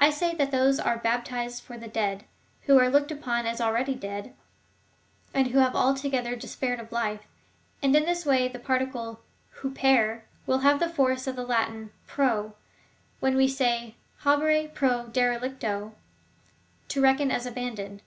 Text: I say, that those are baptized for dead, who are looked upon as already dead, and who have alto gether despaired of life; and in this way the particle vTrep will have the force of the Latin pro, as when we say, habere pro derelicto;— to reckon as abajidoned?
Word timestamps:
I 0.00 0.10
say, 0.10 0.34
that 0.34 0.50
those 0.50 0.80
are 0.80 0.98
baptized 0.98 1.62
for 1.62 1.76
dead, 1.78 2.24
who 2.62 2.76
are 2.76 2.88
looked 2.88 3.12
upon 3.12 3.46
as 3.46 3.60
already 3.60 3.94
dead, 3.94 4.34
and 5.32 5.46
who 5.46 5.60
have 5.60 5.76
alto 5.76 6.10
gether 6.10 6.34
despaired 6.34 6.80
of 6.80 6.90
life; 6.90 7.20
and 7.80 7.94
in 7.94 8.04
this 8.04 8.26
way 8.26 8.48
the 8.48 8.58
particle 8.58 9.20
vTrep 9.60 10.22
will 10.44 10.58
have 10.66 10.80
the 10.80 10.88
force 10.88 11.28
of 11.28 11.36
the 11.36 11.46
Latin 11.46 11.92
pro, 12.08 12.46
as 12.46 12.52
when 13.20 13.36
we 13.36 13.46
say, 13.46 13.94
habere 14.24 14.74
pro 14.74 15.06
derelicto;— 15.06 15.92
to 16.88 17.00
reckon 17.00 17.30
as 17.30 17.46
abajidoned? 17.46 18.00